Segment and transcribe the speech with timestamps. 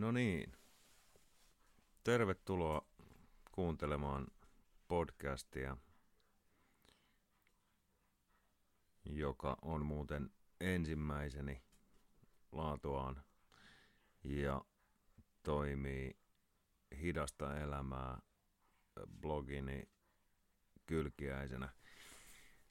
[0.00, 0.52] No niin.
[2.04, 2.86] Tervetuloa
[3.52, 4.26] kuuntelemaan
[4.88, 5.76] podcastia,
[9.04, 11.62] joka on muuten ensimmäiseni
[12.52, 13.22] laatuaan
[14.24, 14.64] ja
[15.42, 16.16] toimii
[17.00, 18.18] hidasta elämää
[19.20, 19.88] blogini
[20.86, 21.68] kylkiäisenä.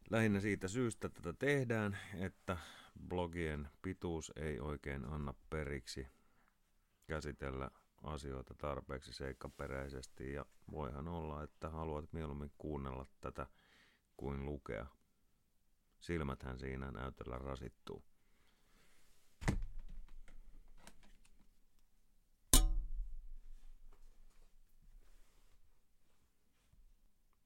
[0.10, 2.58] Lähinnä siitä syystä tätä tehdään, että
[3.08, 6.08] blogien pituus ei oikein anna periksi
[7.10, 7.72] käsitellä
[8.04, 13.48] asioita tarpeeksi seikkaperäisesti ja voihan olla, että haluat mieluummin kuunnella tätä
[14.18, 14.88] kuin lukea.
[16.00, 18.04] Silmäthän siinä näytöllä rasittuu.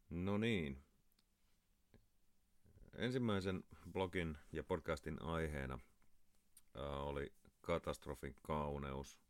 [0.10, 0.84] No niin.
[2.96, 5.80] Ensimmäisen blogin ja podcastin aiheena
[7.00, 9.24] oli katastrofin kauneus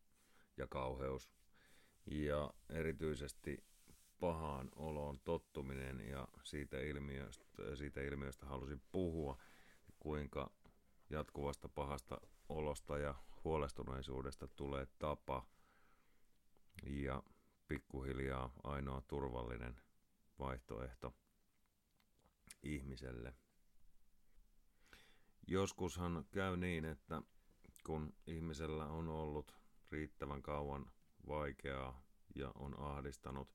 [0.58, 1.32] ja kauheus
[2.06, 3.64] ja erityisesti
[4.20, 9.38] pahaan oloon tottuminen ja siitä ilmiöstä, siitä ilmiöstä halusin puhua,
[10.00, 10.52] kuinka
[11.10, 12.18] jatkuvasta pahasta
[12.50, 15.48] olosta ja huolestuneisuudesta tulee tapa
[16.86, 17.24] ja
[17.68, 19.82] pikkuhiljaa ainoa turvallinen
[20.40, 21.14] vaihtoehto
[22.64, 23.34] ihmiselle.
[25.48, 27.22] Joskushan käy niin, että
[27.86, 29.63] kun ihmisellä on ollut
[29.94, 30.92] riittävän kauan
[31.28, 32.04] vaikeaa
[32.36, 33.54] ja on ahdistanut,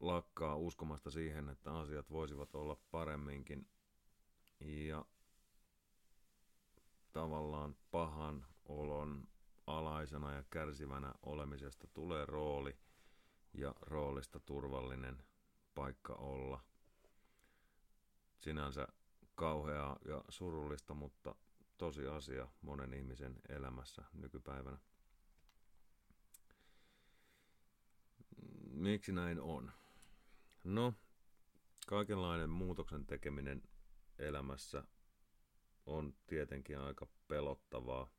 [0.00, 3.68] lakkaa uskomasta siihen, että asiat voisivat olla paremminkin.
[4.60, 5.04] Ja
[7.12, 9.28] tavallaan pahan olon
[9.66, 12.78] alaisena ja kärsivänä olemisesta tulee rooli
[13.54, 15.24] ja roolista turvallinen
[15.74, 16.64] paikka olla.
[18.38, 18.88] Sinänsä
[19.34, 21.34] kauheaa ja surullista, mutta
[21.78, 24.78] tosiasia monen ihmisen elämässä nykypäivänä.
[28.80, 29.72] Miksi näin on?
[30.64, 30.94] No,
[31.86, 33.62] kaikenlainen muutoksen tekeminen
[34.18, 34.84] elämässä
[35.86, 38.10] on tietenkin aika pelottavaa.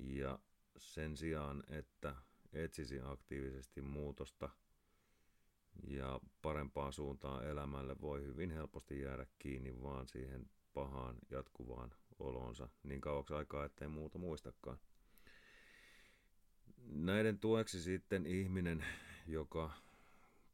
[0.00, 0.38] Ja
[0.76, 2.16] sen sijaan, että
[2.52, 4.48] etsisi aktiivisesti muutosta
[5.86, 13.00] ja parempaa suuntaa elämälle, voi hyvin helposti jäädä kiinni vaan siihen pahaan jatkuvaan olonsa niin
[13.00, 14.78] kauaksi aikaa, ettei muuta muistakaan.
[16.86, 18.84] Näiden tueksi sitten ihminen,
[19.26, 19.70] joka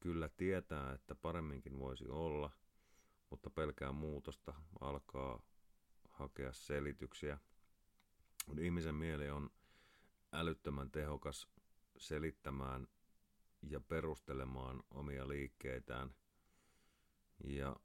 [0.00, 2.50] kyllä tietää, että paremminkin voisi olla,
[3.30, 5.42] mutta pelkää muutosta, alkaa
[6.10, 7.38] hakea selityksiä.
[8.58, 9.50] Ihmisen mieli on
[10.32, 11.48] älyttömän tehokas
[11.98, 12.88] selittämään
[13.62, 16.14] ja perustelemaan omia liikkeitään.
[17.44, 17.76] Ja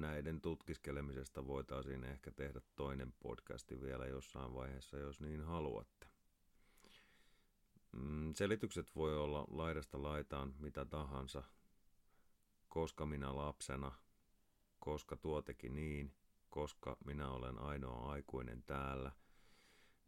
[0.00, 6.13] näiden tutkiskelemisesta voitaisiin ehkä tehdä toinen podcasti vielä jossain vaiheessa, jos niin haluatte.
[7.96, 11.42] Mm, selitykset voi olla laidasta laitaan mitä tahansa.
[12.68, 13.92] Koska minä lapsena,
[14.78, 16.14] koska tuo teki niin,
[16.50, 19.12] koska minä olen ainoa aikuinen täällä.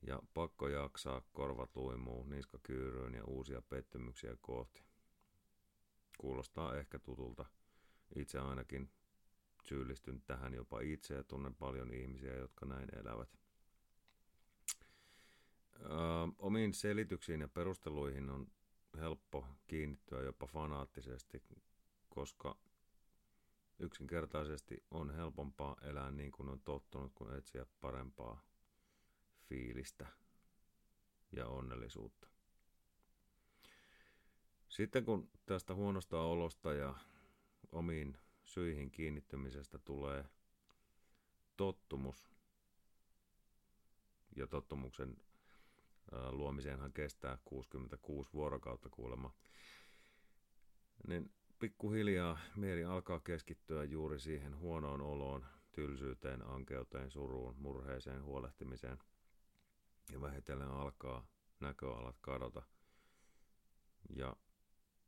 [0.03, 4.85] Ja pakko jaksaa, korvat luimuu, niska kyyryyn ja uusia pettymyksiä kohti.
[6.19, 7.45] Kuulostaa ehkä tutulta.
[8.17, 8.91] Itse ainakin
[9.65, 13.46] syyllistyn tähän jopa itse ja tunnen paljon ihmisiä, jotka näin elävät.
[15.81, 15.89] Ö,
[16.39, 18.51] omiin selityksiin ja perusteluihin on
[18.97, 21.43] helppo kiinnittyä jopa fanaattisesti,
[22.09, 22.57] koska
[23.79, 28.43] yksinkertaisesti on helpompaa elää niin kuin on tottunut, kuin etsiä parempaa
[29.49, 30.07] fiilistä
[31.33, 32.29] ja onnellisuutta.
[34.69, 36.95] Sitten kun tästä huonosta olosta ja
[37.73, 40.25] omiin syihin kiinnittymisestä tulee
[41.57, 42.31] tottumus,
[44.37, 45.17] ja tottumuksen
[46.31, 49.35] luomiseenhan kestää 66 vuorokautta kuulemma,
[51.07, 58.99] niin pikkuhiljaa mieli alkaa keskittyä juuri siihen huonoon oloon, tylsyyteen, ankeuteen, suruun, murheeseen, huolehtimiseen.
[60.13, 61.27] Ja vähitellen alkaa
[61.61, 62.63] näköalat kadota.
[64.17, 64.37] Ja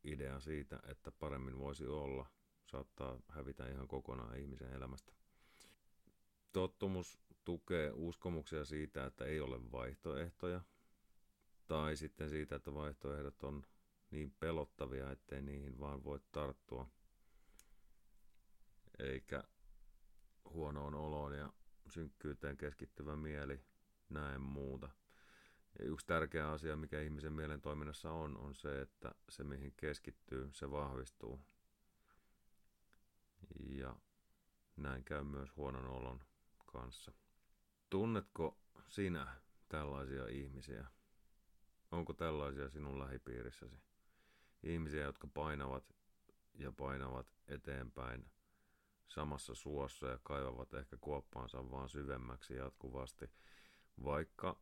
[0.05, 2.27] idea siitä, että paremmin voisi olla,
[2.67, 5.13] saattaa hävitä ihan kokonaan ihmisen elämästä.
[6.53, 10.61] Tottumus tukee uskomuksia siitä, että ei ole vaihtoehtoja,
[11.69, 13.67] tai sitten siitä, että vaihtoehdot on
[14.11, 16.91] niin pelottavia, ettei niihin vaan voi tarttua,
[18.99, 19.45] eikä
[20.45, 21.53] huonoon oloon ja
[21.91, 23.61] synkkyyteen keskittyvä mieli
[24.09, 24.89] näe muuta.
[25.79, 30.51] Ja yksi tärkeä asia, mikä ihmisen mielen toiminnassa on, on se, että se mihin keskittyy,
[30.53, 31.41] se vahvistuu.
[33.69, 33.97] Ja
[34.77, 36.25] näin käy myös huonon olon
[36.67, 37.13] kanssa.
[37.91, 40.87] Tunnetko sinä tällaisia ihmisiä?
[41.91, 43.77] Onko tällaisia sinun lähipiirissäsi?
[44.63, 45.95] Ihmisiä, jotka painavat
[46.55, 48.31] ja painavat eteenpäin
[49.09, 53.31] samassa suossa ja kaivavat ehkä kuoppaansa vaan syvemmäksi jatkuvasti,
[54.05, 54.61] vaikka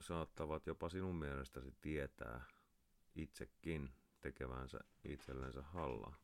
[0.00, 2.44] saattavat jopa sinun mielestäsi tietää
[3.14, 6.16] itsekin tekevänsä itsellensä hallaa.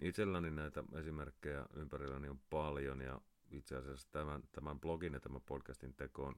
[0.00, 3.20] Itselläni näitä esimerkkejä ympärilläni on paljon ja
[3.50, 6.36] itse asiassa tämän, tämän blogin ja tämän podcastin tekoon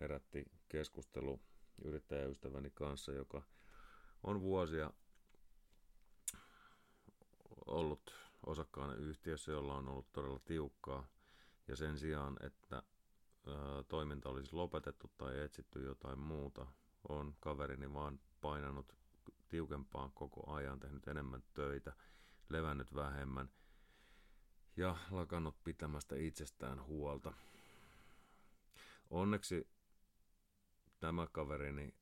[0.00, 1.40] herätti keskustelu
[1.84, 3.42] yrittäjäystäväni kanssa, joka
[4.22, 4.90] on vuosia
[7.66, 8.14] ollut
[8.46, 11.06] osakkaana yhtiössä, jolla on ollut todella tiukkaa.
[11.68, 12.82] Ja sen sijaan, että
[13.88, 16.66] toiminta olisi lopetettu tai etsitty jotain muuta,
[17.08, 18.96] on kaverini vaan painanut
[19.48, 21.92] tiukempaa koko ajan, tehnyt enemmän töitä,
[22.48, 23.50] levännyt vähemmän
[24.76, 27.32] ja lakannut pitämästä itsestään huolta.
[29.10, 29.68] Onneksi
[31.04, 31.94] tämä kaverini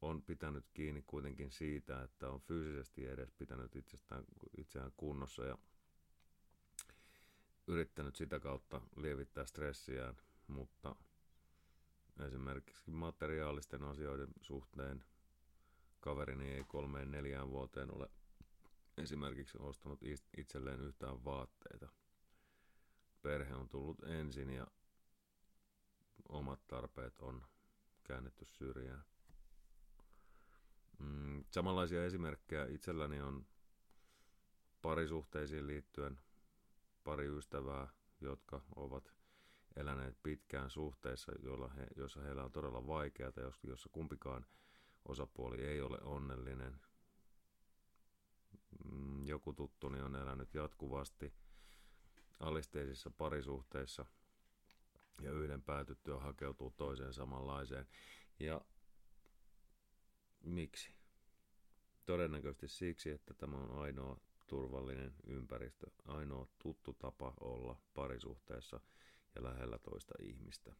[0.00, 4.24] on pitänyt kiinni kuitenkin siitä, että on fyysisesti edes pitänyt itsestään,
[4.56, 5.58] itseään kunnossa ja
[7.66, 10.16] yrittänyt sitä kautta lievittää stressiään,
[10.46, 10.96] mutta
[12.26, 15.04] esimerkiksi materiaalisten asioiden suhteen
[16.00, 18.10] kaverini ei kolmeen neljään vuoteen ole
[18.98, 20.00] esimerkiksi ostanut
[20.36, 21.88] itselleen yhtään vaatteita.
[23.22, 24.66] Perhe on tullut ensin ja
[26.28, 27.51] omat tarpeet on
[28.12, 29.04] käännetty syrjään.
[30.98, 33.46] Mm, samanlaisia esimerkkejä itselläni on
[34.82, 36.20] parisuhteisiin liittyen
[37.04, 37.88] pari ystävää,
[38.20, 39.12] jotka ovat
[39.76, 43.32] eläneet pitkään suhteissa, joilla he, joissa heillä on todella vaikeaa,
[43.62, 44.46] jossa kumpikaan
[45.04, 46.80] osapuoli ei ole onnellinen.
[48.84, 51.32] Mm, joku tuttuni on elänyt jatkuvasti
[52.40, 54.06] alisteisissa parisuhteissa
[55.20, 57.86] ja yhden päätyttyä hakeutuu toiseen samanlaiseen.
[58.38, 58.60] Ja
[60.40, 60.94] miksi?
[62.06, 68.80] Todennäköisesti siksi, että tämä on ainoa turvallinen ympäristö, ainoa tuttu tapa olla parisuhteessa
[69.34, 70.74] ja lähellä toista ihmistä.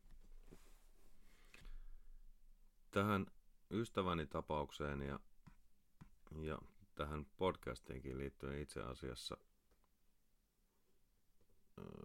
[2.90, 3.26] Tähän
[3.70, 5.20] ystäväni tapaukseen ja,
[6.40, 6.58] ja
[6.94, 9.36] tähän podcastiinkin liittyen itse asiassa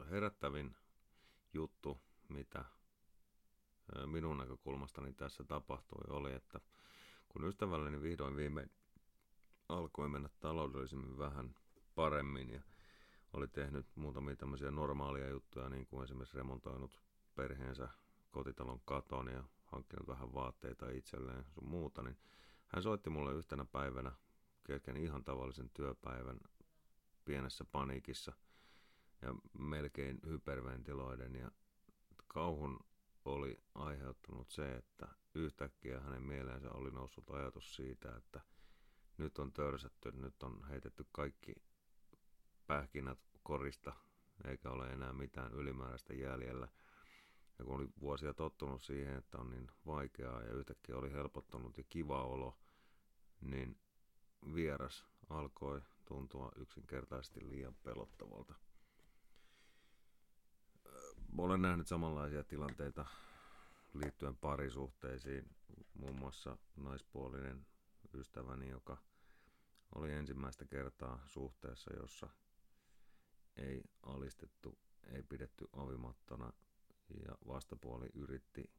[0.09, 0.75] herättävin
[1.53, 2.65] juttu, mitä
[4.05, 6.59] minun näkökulmastani tässä tapahtui, oli, että
[7.29, 8.71] kun ystävälleni vihdoin viimein
[9.69, 11.55] alkoi mennä taloudellisemmin vähän
[11.95, 12.61] paremmin ja
[13.33, 17.01] oli tehnyt muutamia tämmöisiä normaalia juttuja, niin kuin esimerkiksi remontoinut
[17.35, 17.89] perheensä
[18.31, 22.17] kotitalon katon ja hankkinut vähän vaatteita itselleen sun muuta, niin
[22.67, 24.11] hän soitti mulle yhtenä päivänä
[24.63, 26.39] kesken ihan tavallisen työpäivän
[27.25, 28.33] pienessä paniikissa
[29.21, 31.51] ja melkein hyperventiloiden ja
[32.37, 32.79] kauhun
[33.25, 38.41] oli aiheuttanut se, että yhtäkkiä hänen mieleensä oli noussut ajatus siitä, että
[39.17, 41.53] nyt on törsätty, nyt on heitetty kaikki
[42.67, 43.93] pähkinät korista,
[44.47, 46.67] eikä ole enää mitään ylimääräistä jäljellä.
[47.59, 51.83] Ja kun oli vuosia tottunut siihen, että on niin vaikeaa ja yhtäkkiä oli helpottunut ja
[51.89, 52.57] kiva olo,
[53.41, 53.79] niin
[54.55, 58.66] vieras alkoi tuntua yksinkertaisesti liian pelottavalta.
[61.37, 63.05] Olen nähnyt samanlaisia tilanteita
[63.93, 65.55] liittyen parisuhteisiin,
[65.93, 67.65] muun muassa naispuolinen
[68.13, 68.97] ystäväni, joka
[69.95, 72.29] oli ensimmäistä kertaa suhteessa, jossa
[73.55, 76.53] ei alistettu, ei pidetty avimattona
[77.27, 78.71] ja vastapuoli yritti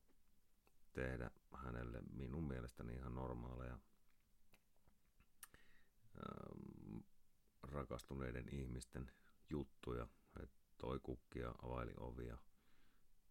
[0.93, 3.79] tehdä hänelle minun mielestäni ihan normaaleja
[6.17, 6.99] ähm,
[7.63, 9.13] rakastuneiden ihmisten
[9.51, 10.07] juttuja.
[10.89, 12.39] Toi kukkia, availi ovia,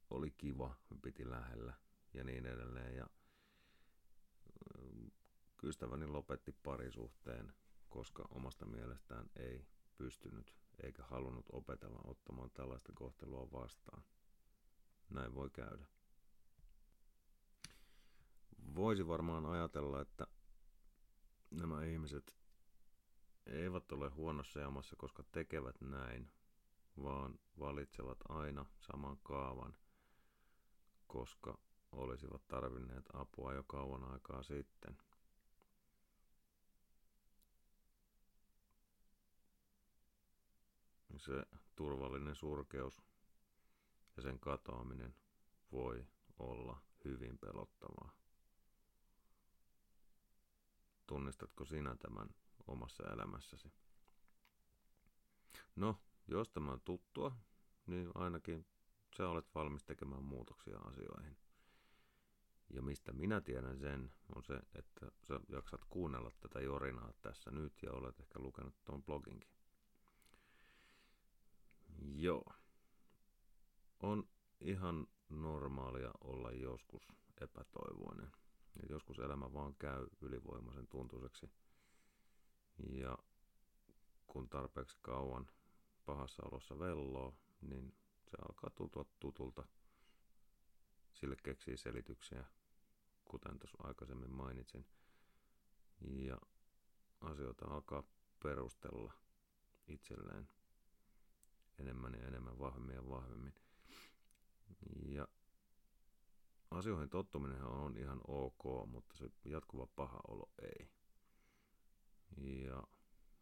[0.10, 1.74] oli kiva, piti lähellä
[2.14, 2.96] ja niin edelleen.
[2.96, 3.08] Ja
[4.80, 5.08] ähm,
[5.64, 7.54] ystäväni lopetti parisuhteen,
[7.90, 14.04] koska omasta mielestään ei pystynyt eikä halunnut opetella ottamaan tällaista kohtelua vastaan.
[15.10, 15.86] Näin voi käydä.
[18.76, 20.28] Voisi varmaan ajatella, että
[21.52, 22.38] nämä ihmiset
[23.46, 26.32] eivät ole huonossa jamassa, koska tekevät näin,
[27.04, 29.78] vaan valitsevat aina saman kaavan,
[31.08, 31.58] koska
[31.92, 34.98] olisivat tarvinneet apua jo kauan aikaa sitten.
[41.18, 41.44] Se
[41.76, 43.02] turvallinen surkeus
[44.18, 45.16] ja sen katoaminen
[45.72, 46.08] voi
[46.40, 48.12] olla hyvin pelottavaa.
[51.08, 52.30] Tunnistatko sinä tämän
[52.68, 53.72] omassa elämässäsi?
[55.76, 57.36] No, jos tämä on tuttua,
[57.88, 58.66] niin ainakin
[59.18, 61.38] sä olet valmis tekemään muutoksia asioihin.
[62.70, 67.74] Ja mistä minä tiedän sen, on se, että sä jaksat kuunnella tätä jorinaa tässä nyt
[67.84, 69.50] ja olet ehkä lukenut tuon bloginkin.
[72.00, 72.54] Joo.
[74.00, 74.30] On
[74.62, 77.08] ihan normaalia olla joskus
[77.42, 78.32] epätoivoinen.
[78.76, 81.50] Ja joskus elämä vaan käy ylivoimaisen tuntuiseksi.
[82.90, 83.18] Ja
[84.28, 85.48] kun tarpeeksi kauan
[86.08, 87.96] pahassa olossa velloo, niin
[88.32, 89.68] se alkaa tuntua tutulta.
[91.14, 92.46] Sille keksii selityksiä,
[93.26, 94.86] kuten tuossa aikaisemmin mainitsin.
[96.02, 96.38] Ja
[97.22, 98.04] asioita alkaa
[98.44, 99.14] perustella
[99.88, 100.50] itselleen
[101.80, 103.54] enemmän ja enemmän, vahvemmin ja vahvemmin.
[105.06, 105.28] Ja
[106.72, 110.90] asioihin tottuminen on ihan ok, mutta se jatkuva paha olo ei.
[112.38, 112.84] Ja,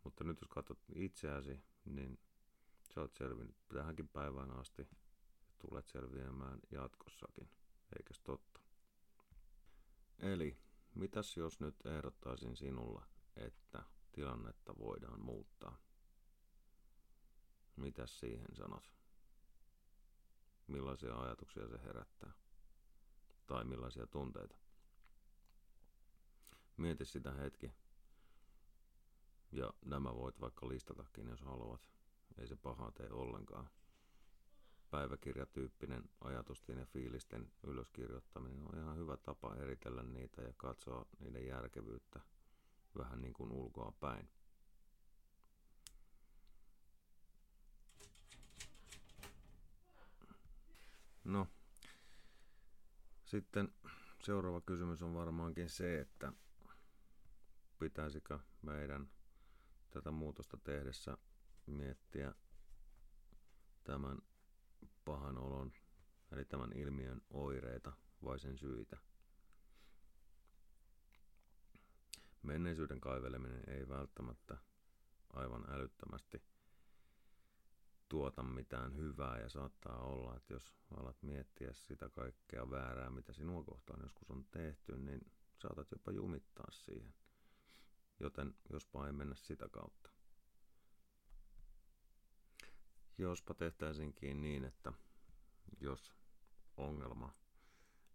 [0.03, 2.19] mutta nyt jos katsot itseäsi, niin
[2.95, 4.97] sä oot selvinnyt tähänkin päivään asti ja
[5.57, 7.49] tulet selviämään jatkossakin,
[7.97, 8.61] eikös totta?
[10.19, 10.57] Eli,
[10.93, 15.77] mitäs jos nyt ehdottaisin sinulle, että tilannetta voidaan muuttaa?
[17.75, 18.93] Mitäs siihen sanot?
[20.67, 22.33] Millaisia ajatuksia se herättää?
[23.47, 24.57] Tai millaisia tunteita?
[26.77, 27.71] Mieti sitä hetki.
[29.51, 31.94] Ja nämä voit vaikka listatakin, jos haluat.
[32.37, 33.69] Ei se pahaa tee ollenkaan.
[34.91, 42.19] Päiväkirjatyyppinen ajatusten ja fiilisten ylöskirjoittaminen on ihan hyvä tapa eritellä niitä ja katsoa niiden järkevyyttä
[42.97, 44.29] vähän niin kuin ulkoa päin.
[51.23, 51.47] No,
[53.25, 53.73] sitten
[54.23, 56.33] seuraava kysymys on varmaankin se, että
[57.79, 59.09] pitäisikö meidän
[59.91, 61.17] tätä muutosta tehdessä
[61.71, 62.33] miettiä
[63.83, 64.17] tämän
[65.05, 65.73] pahan olon,
[66.31, 67.93] eli tämän ilmiön oireita
[68.23, 68.97] vai sen syitä.
[72.43, 74.57] Menneisyyden kaiveleminen ei välttämättä
[75.33, 76.41] aivan älyttömästi
[78.09, 83.63] tuota mitään hyvää ja saattaa olla, että jos alat miettiä sitä kaikkea väärää, mitä sinua
[83.63, 87.13] kohtaan joskus on tehty, niin saatat jopa jumittaa siihen.
[88.19, 90.14] Joten jospa ei mennä sitä kautta.
[93.17, 94.93] Jospa tehtäisinkin niin, että
[95.79, 96.13] jos
[96.77, 97.33] ongelma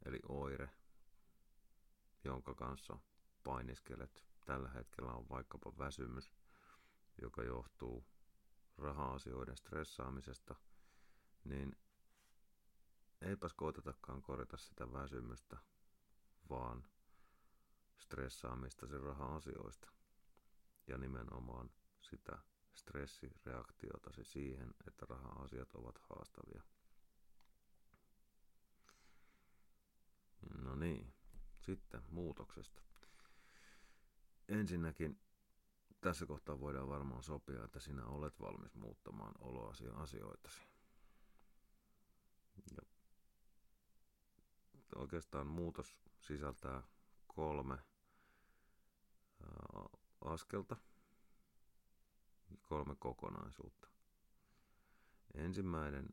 [0.05, 0.71] eli oire,
[2.25, 2.99] jonka kanssa
[3.45, 6.33] painiskelet tällä hetkellä on vaikkapa väsymys,
[7.23, 8.05] joka johtuu
[8.79, 10.55] raha-asioiden stressaamisesta,
[11.45, 11.77] niin
[13.21, 15.59] eipäs koetetakaan korjata sitä väsymystä,
[16.51, 16.85] vaan
[17.99, 19.91] stressaamista sen raha-asioista.
[20.87, 22.39] Ja nimenomaan sitä
[22.75, 26.63] stressireaktiotasi siihen, että raha-asiat ovat haastavia.
[30.63, 31.15] No niin,
[31.61, 32.83] sitten muutoksesta.
[34.49, 35.21] Ensinnäkin
[36.01, 40.63] tässä kohtaa voidaan varmaan sopia, että sinä olet valmis muuttamaan oloasia asioitasi.
[42.77, 42.83] Ja
[44.95, 46.83] oikeastaan muutos sisältää
[47.27, 47.79] kolme
[50.21, 50.77] askelta,
[52.63, 53.89] kolme kokonaisuutta.
[55.35, 56.09] Ensimmäinen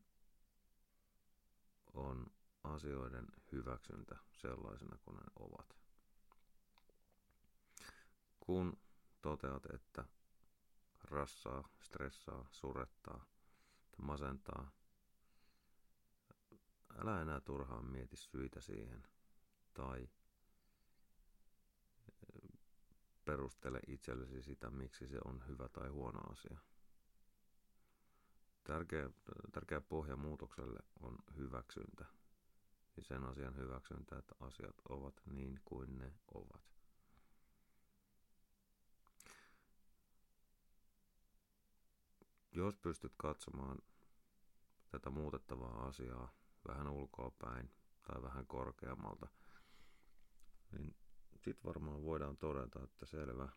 [1.94, 2.25] on
[2.63, 5.77] asioiden hyväksyntä sellaisena kuin ne ovat.
[8.39, 8.77] Kun
[9.22, 10.06] toteat, että
[11.03, 13.25] rassaa, stressaa, surettaa,
[14.01, 14.72] masentaa,
[16.98, 19.03] älä enää turhaan mieti syitä siihen
[19.74, 20.10] tai
[23.28, 26.58] perustele itsellesi sitä, miksi se on hyvä tai huono asia.
[28.64, 29.10] Tärkeä,
[29.52, 32.06] tärkeä pohja muutokselle on hyväksyntä.
[32.98, 36.62] Ja sen asian hyväksyntä, että asiat ovat niin kuin ne ovat.
[42.52, 43.78] Jos pystyt katsomaan
[44.90, 46.34] tätä muutettavaa asiaa
[46.68, 47.72] vähän ulkoa päin
[48.08, 49.28] tai vähän korkeammalta,
[50.72, 50.96] niin
[51.48, 53.50] sitten varmaan voidaan todeta, että selvä,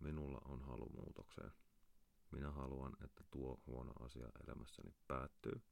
[0.00, 1.52] minulla on halu muutokseen.
[2.30, 5.62] Minä haluan, että tuo huono asia elämässäni päättyy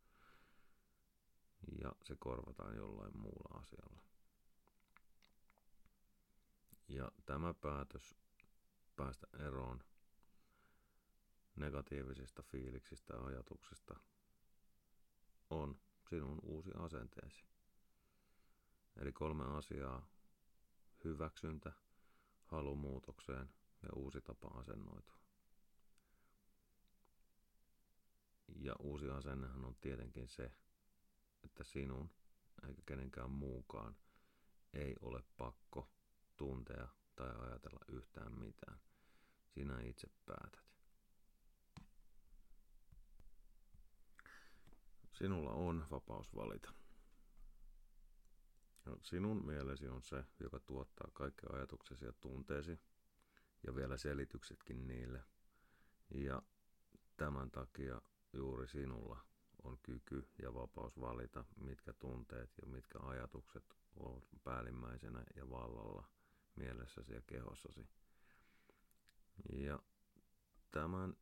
[1.83, 4.03] ja se korvataan jollain muulla asialla.
[6.89, 8.15] Ja tämä päätös
[8.97, 9.85] päästä eroon
[11.57, 13.97] negatiivisista fiiliksistä ja ajatuksista
[15.51, 15.79] on
[16.09, 17.45] sinun uusi asenteesi.
[18.97, 20.14] Eli kolme asiaa.
[21.05, 21.73] Hyväksyntä,
[22.45, 25.19] halu muutokseen ja uusi tapa asennoitua.
[28.57, 30.53] Ja uusi asennehan on tietenkin se,
[31.45, 32.11] että sinun
[32.69, 33.97] eikä kenenkään muukaan
[34.73, 35.91] ei ole pakko
[36.37, 38.81] tuntea tai ajatella yhtään mitään.
[39.55, 40.65] Sinä itse päätät.
[45.13, 46.84] Sinulla on vapaus valita.
[48.85, 52.79] No, sinun mielesi on se, joka tuottaa kaikki ajatuksesi ja tunteesi
[53.67, 55.25] ja vielä selityksetkin niille.
[56.15, 56.43] Ja
[57.17, 59.21] tämän takia juuri sinulla
[59.63, 63.65] on kyky ja vapaus valita, mitkä tunteet ja mitkä ajatukset
[63.97, 66.09] on päällimmäisenä ja vallalla
[66.57, 67.89] mielessäsi ja kehossasi.
[69.53, 69.79] Ja
[70.71, 71.17] tämän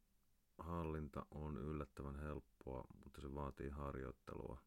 [0.58, 4.58] hallinta on yllättävän helppoa, mutta se vaatii harjoittelua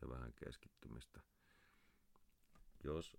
[0.00, 1.20] ja vähän keskittymistä.
[2.84, 3.16] Jos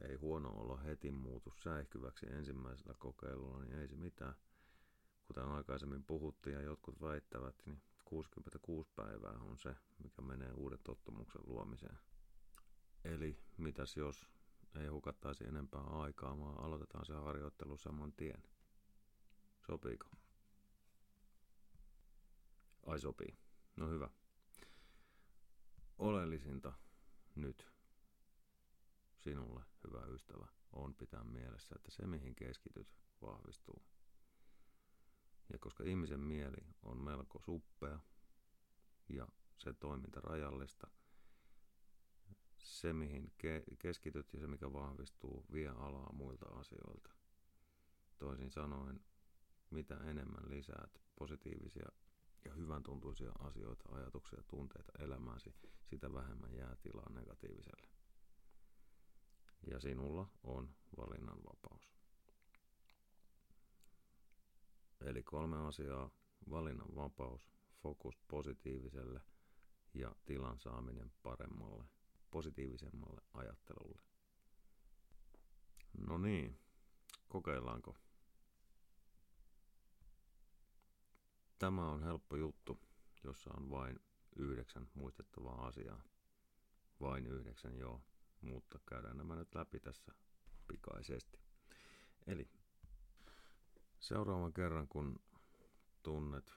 [0.00, 4.34] ei huono olo heti muutu säihkyväksi ensimmäisellä kokeilulla, niin ei se mitään.
[5.26, 11.42] Kuten aikaisemmin puhuttiin ja jotkut väittävät, niin 66 päivää on se, mikä menee uuden tottumuksen
[11.46, 11.98] luomiseen.
[13.04, 14.26] Eli mitäs jos
[14.74, 18.42] ei hukattaisi enempää aikaa, vaan aloitetaan se harjoittelu saman tien.
[19.66, 20.06] Sopiiko?
[22.86, 23.36] Ai sopii.
[23.76, 24.10] No hyvä.
[25.98, 26.72] Oleellisinta
[27.34, 27.73] nyt
[29.24, 32.88] sinulle, hyvä ystävä, on pitää mielessä, että se mihin keskityt
[33.22, 33.82] vahvistuu.
[35.52, 37.98] Ja koska ihmisen mieli on melko suppea
[39.08, 39.28] ja
[39.58, 40.90] se toiminta rajallista,
[42.58, 47.10] se mihin ke- keskityt ja se mikä vahvistuu vie alaa muilta asioilta.
[48.18, 49.04] Toisin sanoen,
[49.70, 51.88] mitä enemmän lisäät positiivisia
[52.44, 55.54] ja hyvän tuntuisia asioita, ajatuksia, tunteita elämääsi,
[55.84, 58.03] sitä vähemmän jää tilaa negatiiviselle.
[59.70, 61.90] Ja sinulla on valinnanvapaus.
[65.00, 66.10] Eli kolme asiaa,
[66.50, 67.48] valinnanvapaus,
[67.82, 69.20] fokus positiiviselle
[69.94, 71.84] ja tilan saaminen paremmalle,
[72.30, 74.02] positiivisemmalle ajattelulle.
[75.98, 76.58] No niin,
[77.28, 77.96] kokeillaanko?
[81.58, 82.80] Tämä on helppo juttu,
[83.24, 84.00] jossa on vain
[84.36, 86.02] yhdeksän muistettavaa asiaa.
[87.00, 88.02] Vain yhdeksän, joo,
[88.44, 90.12] mutta käydään nämä nyt läpi tässä
[90.68, 91.38] pikaisesti.
[92.26, 92.48] Eli
[93.98, 95.20] seuraavan kerran, kun
[96.02, 96.54] tunnet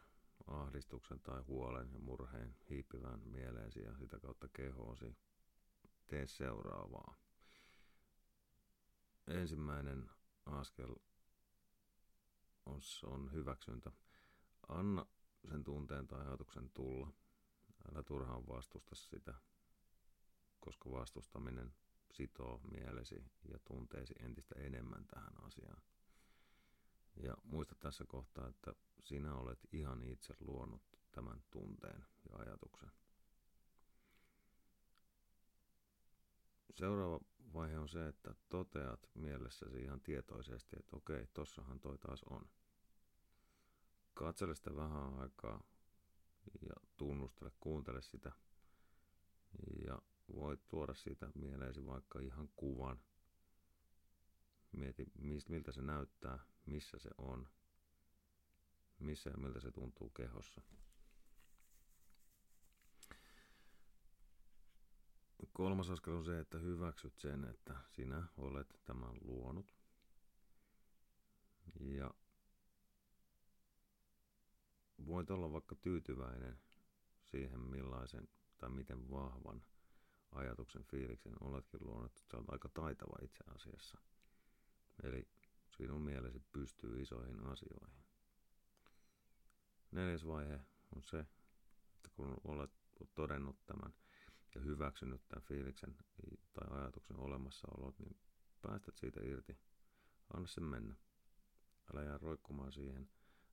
[0.47, 5.17] ahdistuksen tai huolen ja murheen hiipivän mieleesi ja sitä kautta kehoosi,
[6.07, 7.15] tee seuraavaa.
[9.27, 10.09] Ensimmäinen
[10.45, 10.95] askel
[12.65, 13.91] on, on hyväksyntä.
[14.67, 15.05] Anna
[15.49, 17.11] sen tunteen tai ajatuksen tulla.
[17.91, 19.33] Älä turhaan vastusta sitä,
[20.67, 21.73] koska vastustaminen
[22.11, 25.81] sitoo mielesi ja tunteesi entistä enemmän tähän asiaan.
[27.15, 32.91] Ja muista tässä kohtaa, että sinä olet ihan itse luonut tämän tunteen ja ajatuksen.
[36.75, 37.19] Seuraava
[37.53, 42.49] vaihe on se, että toteat mielessäsi ihan tietoisesti, että okei, tossahan toi taas on.
[44.13, 45.63] Katsele sitä vähän aikaa
[46.61, 48.31] ja tunnustele, kuuntele sitä.
[49.87, 50.01] Ja
[50.35, 52.99] voit tuoda siitä mieleesi vaikka ihan kuvan.
[54.71, 55.05] Mieti,
[55.49, 57.47] miltä se näyttää, missä se on,
[58.99, 60.61] missä ja miltä se tuntuu kehossa.
[65.53, 69.75] Kolmas askel on se, että hyväksyt sen, että sinä olet tämän luonut.
[71.79, 72.11] Ja
[75.05, 76.59] voit olla vaikka tyytyväinen
[77.23, 79.63] siihen, millaisen tai miten vahvan
[80.31, 82.23] ajatuksen fiiliksen oletkin luonut.
[82.31, 83.97] Sä olet aika taitava itse asiassa.
[85.03, 85.27] Eli
[85.77, 88.03] sinun mielesi pystyy isoihin asioihin.
[89.91, 90.59] Neljäs vaihe
[90.95, 91.19] on se,
[91.95, 92.71] että kun olet
[93.15, 93.93] todennut tämän
[94.55, 95.95] ja hyväksynyt tämän fiiliksen
[96.53, 98.17] tai ajatuksen olemassaolot, niin
[98.61, 99.57] päästät siitä irti.
[100.33, 100.95] Anna sen mennä.
[101.93, 103.09] Älä jää roikkumaan siihen.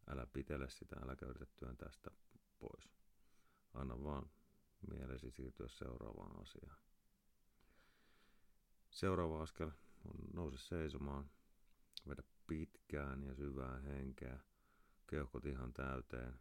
[0.09, 2.11] Älä pitele sitä, älä yritä tästä
[2.59, 2.89] pois.
[3.75, 4.31] Anna vaan
[4.91, 6.79] mielesi siirtyä seuraavaan asiaan.
[8.91, 9.71] Seuraava askel
[10.05, 11.31] on nouse seisomaan,
[12.09, 14.41] vedä pitkään ja syvää henkeä,
[15.07, 16.41] keuhkot ihan täyteen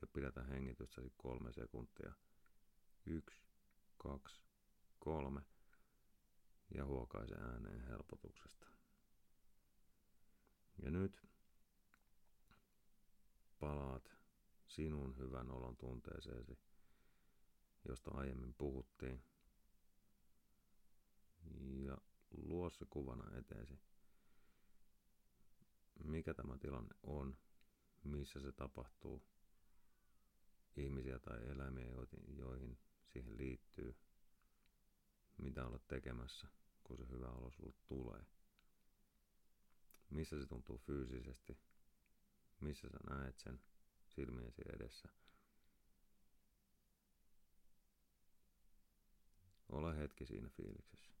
[0.00, 2.12] ja pidätä hengitystäsi kolme sekuntia.
[3.06, 3.42] Yksi,
[3.98, 4.42] kaksi,
[4.98, 5.42] kolme
[6.74, 8.66] ja huokaise ääneen helpotuksesta.
[10.82, 11.22] Ja nyt
[13.60, 14.12] palaat
[14.66, 16.58] sinun hyvän olon tunteeseesi,
[17.88, 19.22] josta aiemmin puhuttiin.
[21.86, 21.98] Ja
[22.30, 23.78] luo se kuvana eteesi
[26.04, 27.36] mikä tämä tilanne on,
[28.04, 29.22] missä se tapahtuu,
[30.76, 31.86] ihmisiä tai eläimiä,
[32.36, 32.78] joihin
[33.12, 33.96] siihen liittyy,
[35.38, 36.48] mitä olet tekemässä,
[36.84, 38.26] kun se hyvä olo sulle tulee.
[40.10, 41.58] Missä se tuntuu fyysisesti,
[42.60, 43.60] missä sä näet sen
[44.08, 45.08] silmiesi edessä.
[49.72, 51.12] Ole hetki siinä fiiliksessä.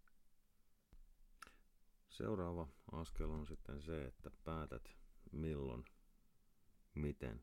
[2.08, 4.96] Seuraava askel on sitten se, että päätät
[5.32, 5.84] milloin,
[6.94, 7.42] miten,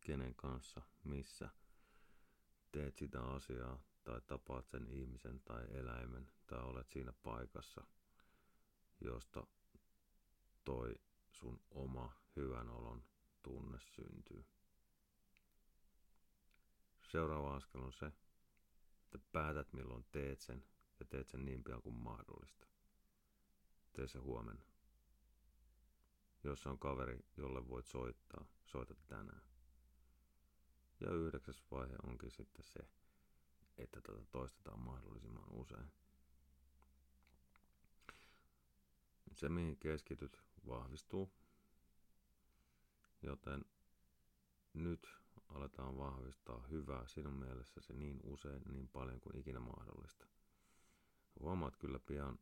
[0.00, 1.48] kenen kanssa, missä
[2.72, 7.86] teet sitä asiaa tai tapaat sen ihmisen tai eläimen tai olet siinä paikassa,
[9.00, 9.46] josta
[10.64, 10.94] toi
[11.30, 13.04] sun oma hyvän olon
[13.42, 14.44] tunne syntyy.
[17.02, 18.12] Seuraava askel on se,
[19.14, 20.64] että päätät milloin teet sen
[21.00, 22.66] ja teet sen niin pian kuin mahdollista.
[23.92, 24.64] Tee se huomenna.
[26.44, 29.42] Jos on kaveri, jolle voit soittaa, soita tänään.
[31.00, 32.80] Ja yhdeksäs vaihe onkin sitten se,
[33.78, 35.92] että tätä toistetaan mahdollisimman usein.
[39.34, 41.32] Se, mihin keskityt, vahvistuu.
[43.22, 43.64] Joten
[44.74, 45.08] nyt
[45.48, 50.26] aletaan vahvistaa hyvää sinun mielessäsi niin usein, niin paljon kuin ikinä mahdollista.
[51.40, 52.38] Huomaat kyllä pian,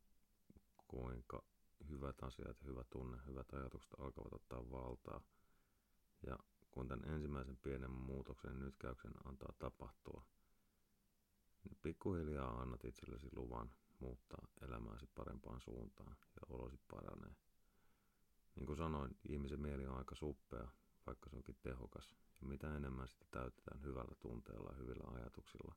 [0.88, 1.42] kuinka
[1.88, 5.20] hyvät asiat, hyvä tunne, hyvät ajatukset alkavat ottaa valtaa.
[6.26, 6.38] Ja
[6.70, 10.24] kun tämän ensimmäisen pienen muutoksen ja nytkäyksen antaa tapahtua,
[11.64, 17.36] niin pikkuhiljaa annat itsellesi luvan muuttaa elämääsi parempaan suuntaan ja olosi paranee.
[18.56, 20.68] Niin kuin sanoin, ihmisen mieli on aika suppea,
[21.06, 22.14] vaikka se onkin tehokas.
[22.44, 25.74] Mitä enemmän sitä täytetään hyvällä tunteella hyvillä ajatuksilla,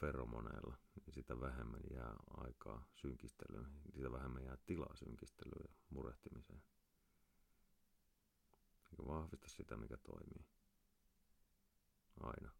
[0.00, 6.62] feromoneilla, niin sitä vähemmän jää aikaa synkistelyyn, niin sitä vähemmän jää tilaa synkistelyyn ja murehtimiseen.
[8.98, 10.46] Ja vahvista sitä, mikä toimii.
[12.20, 12.57] Aina.